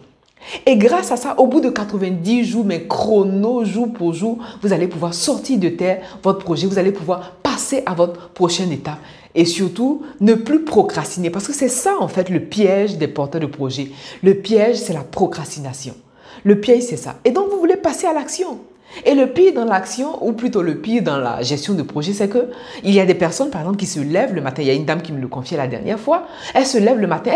Et 0.65 0.77
grâce 0.77 1.13
à 1.13 1.19
ça, 1.19 1.39
au 1.39 1.47
bout 1.47 1.61
de 1.61 1.69
90 1.69 2.45
jours, 2.47 2.65
mais 2.65 2.87
chrono, 2.87 3.63
jour 3.63 3.93
pour 3.93 4.15
jour, 4.15 4.39
vous 4.63 4.73
allez 4.73 4.89
pouvoir 4.89 5.13
sortir 5.13 5.59
de 5.59 5.69
terre 5.69 6.01
votre 6.23 6.39
projet, 6.39 6.67
vous 6.67 6.79
allez 6.79 6.93
pouvoir 6.93 7.33
passer 7.43 7.83
à 7.85 7.93
votre 7.93 8.31
prochaine 8.31 8.73
étape. 8.73 8.97
Et 9.35 9.45
surtout, 9.45 10.01
ne 10.21 10.33
plus 10.33 10.65
procrastiner. 10.65 11.29
Parce 11.29 11.47
que 11.47 11.53
c'est 11.53 11.69
ça, 11.69 11.97
en 12.01 12.09
fait, 12.09 12.31
le 12.31 12.41
piège 12.41 12.97
des 12.97 13.07
porteurs 13.07 13.43
de 13.43 13.47
projet. 13.47 13.91
Le 14.23 14.33
piège, 14.33 14.77
c'est 14.77 14.95
la 14.95 15.05
procrastination. 15.05 15.95
Le 16.43 16.59
piège, 16.59 16.85
c'est 16.85 16.97
ça. 16.97 17.17
Et 17.27 17.33
donc, 17.33 17.51
vous 17.51 17.59
voulez 17.59 17.77
passer 17.77 18.07
à 18.07 18.15
l'action. 18.15 18.61
Et 19.05 19.15
le 19.15 19.29
pire 19.29 19.53
dans 19.55 19.65
l'action, 19.65 20.25
ou 20.25 20.33
plutôt 20.33 20.63
le 20.63 20.79
pire 20.79 21.03
dans 21.03 21.19
la 21.19 21.43
gestion 21.43 21.75
de 21.75 21.83
projet, 21.83 22.13
c'est 22.13 22.29
que 22.29 22.51
il 22.83 22.93
y 22.93 23.01
a 23.01 23.07
des 23.07 23.15
personnes, 23.15 23.51
par 23.51 23.63
exemple, 23.63 23.79
qui 23.79 23.87
se 23.87 24.01
lèvent 24.01 24.35
le 24.35 24.41
matin. 24.41 24.63
Il 24.63 24.69
y 24.69 24.71
a 24.71 24.75
une 24.75 24.85
dame 24.85 25.03
qui 25.03 25.13
me 25.13 25.21
le 25.21 25.29
confiait 25.29 25.57
la 25.57 25.67
dernière 25.67 25.99
fois. 25.99 26.25
Elle 26.55 26.67
se 26.67 26.79
lève 26.79 26.99
le 26.99 27.07
matin, 27.07 27.33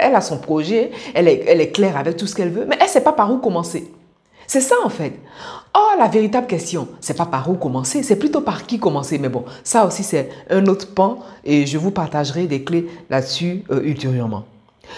elle, 0.00 0.14
a, 0.14 0.20
son 0.20 0.38
projet, 0.38 0.90
elle 1.14 1.28
est, 1.28 1.72
claire 1.72 1.96
avec 1.96 2.16
tout 2.16 2.26
ce 2.26 2.34
qu'elle 2.34 2.50
veut, 2.50 2.64
mais 2.66 2.76
elle 2.78 2.86
ne 2.86 2.90
sait 2.90 3.02
pas 3.02 3.12
par 3.12 3.32
où 3.32 3.38
commencer. 3.38 3.90
C'est 4.46 4.62
ça 4.62 4.76
en 4.82 4.88
fait. 4.88 5.12
Oh, 5.76 5.98
la 5.98 6.08
véritable 6.08 6.46
question, 6.46 6.88
c'est 7.00 7.16
pas 7.16 7.26
par 7.26 7.50
où 7.50 7.54
commencer, 7.54 8.02
c'est 8.02 8.16
plutôt 8.16 8.40
par 8.40 8.66
qui 8.66 8.78
commencer. 8.78 9.18
Mais 9.18 9.28
bon, 9.28 9.44
ça 9.62 9.86
aussi 9.86 10.02
c'est 10.02 10.30
un 10.48 10.66
autre 10.66 10.94
pan 10.94 11.18
et 11.44 11.66
je 11.66 11.76
vous 11.76 11.90
partagerai 11.90 12.46
des 12.46 12.64
clés 12.64 12.86
là-dessus 13.10 13.64
euh, 13.70 13.82
ultérieurement. 13.82 14.44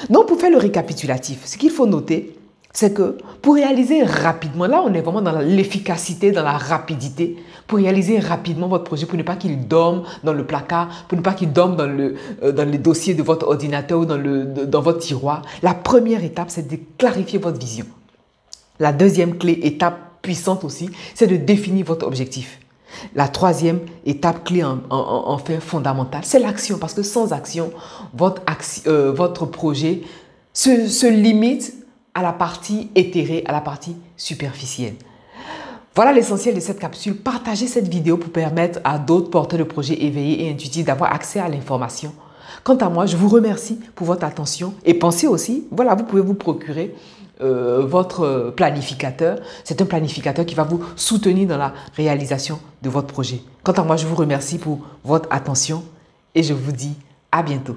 Donc 0.08 0.26
pour 0.28 0.38
faire 0.38 0.50
le 0.50 0.56
récapitulatif, 0.56 1.40
ce 1.46 1.58
qu'il 1.58 1.70
faut 1.70 1.86
noter, 1.86 2.36
c'est 2.72 2.94
que 2.94 3.18
pour 3.42 3.54
réaliser 3.54 4.04
rapidement, 4.04 4.66
là 4.66 4.82
on 4.84 4.94
est 4.94 5.00
vraiment 5.00 5.22
dans 5.22 5.38
l'efficacité, 5.40 6.30
dans 6.30 6.44
la 6.44 6.56
rapidité, 6.56 7.36
pour 7.66 7.78
réaliser 7.78 8.18
rapidement 8.18 8.68
votre 8.68 8.84
projet, 8.84 9.06
pour 9.06 9.18
ne 9.18 9.22
pas 9.22 9.36
qu'il 9.36 9.66
dorme 9.66 10.04
dans 10.22 10.32
le 10.32 10.46
placard, 10.46 10.88
pour 11.08 11.18
ne 11.18 11.22
pas 11.22 11.32
qu'il 11.32 11.52
dorme 11.52 11.76
dans, 11.76 11.86
le, 11.86 12.14
euh, 12.42 12.52
dans 12.52 12.68
les 12.68 12.78
dossiers 12.78 13.14
de 13.14 13.22
votre 13.22 13.48
ordinateur 13.48 14.00
ou 14.00 14.04
dans, 14.04 14.16
le, 14.16 14.44
dans 14.44 14.80
votre 14.80 14.98
tiroir, 14.98 15.42
la 15.62 15.74
première 15.74 16.22
étape, 16.22 16.50
c'est 16.50 16.68
de 16.68 16.78
clarifier 16.96 17.38
votre 17.38 17.58
vision. 17.58 17.86
La 18.78 18.92
deuxième 18.92 19.36
clé, 19.36 19.58
étape 19.62 19.98
puissante 20.22 20.64
aussi, 20.64 20.90
c'est 21.14 21.26
de 21.26 21.36
définir 21.36 21.86
votre 21.86 22.06
objectif. 22.06 22.60
La 23.14 23.28
troisième 23.28 23.80
étape 24.04 24.44
clé 24.44 24.64
en, 24.64 25.38
fondamentale, 25.60 26.22
c'est 26.24 26.40
l'action, 26.40 26.78
parce 26.78 26.94
que 26.94 27.02
sans 27.02 27.32
action, 27.32 27.70
votre, 28.14 28.42
euh, 28.86 29.12
votre 29.12 29.46
projet 29.46 30.02
se 30.52 31.08
limite 31.08 31.79
à 32.14 32.22
la 32.22 32.32
partie 32.32 32.90
éthérée, 32.94 33.44
à 33.46 33.52
la 33.52 33.60
partie 33.60 33.96
superficielle. 34.16 34.94
Voilà 35.94 36.12
l'essentiel 36.12 36.54
de 36.54 36.60
cette 36.60 36.78
capsule. 36.78 37.16
Partagez 37.16 37.66
cette 37.66 37.88
vidéo 37.88 38.16
pour 38.16 38.30
permettre 38.30 38.80
à 38.84 38.98
d'autres 38.98 39.30
porteurs 39.30 39.58
de 39.58 39.64
projets 39.64 40.02
éveillés 40.02 40.46
et 40.46 40.50
intuitifs 40.50 40.84
d'avoir 40.84 41.12
accès 41.12 41.40
à 41.40 41.48
l'information. 41.48 42.12
Quant 42.62 42.76
à 42.76 42.88
moi, 42.88 43.06
je 43.06 43.16
vous 43.16 43.28
remercie 43.28 43.78
pour 43.94 44.06
votre 44.06 44.24
attention 44.24 44.74
et 44.84 44.94
pensez 44.94 45.26
aussi, 45.26 45.66
voilà, 45.70 45.94
vous 45.94 46.04
pouvez 46.04 46.22
vous 46.22 46.34
procurer 46.34 46.94
euh, 47.40 47.84
votre 47.86 48.52
planificateur. 48.54 49.38
C'est 49.64 49.80
un 49.80 49.86
planificateur 49.86 50.44
qui 50.46 50.54
va 50.54 50.62
vous 50.62 50.80
soutenir 50.94 51.48
dans 51.48 51.58
la 51.58 51.72
réalisation 51.96 52.60
de 52.82 52.90
votre 52.90 53.08
projet. 53.08 53.40
Quant 53.62 53.72
à 53.72 53.82
moi, 53.82 53.96
je 53.96 54.06
vous 54.06 54.14
remercie 54.16 54.58
pour 54.58 54.80
votre 55.04 55.28
attention 55.30 55.82
et 56.34 56.42
je 56.42 56.54
vous 56.54 56.72
dis 56.72 56.94
à 57.32 57.42
bientôt. 57.42 57.76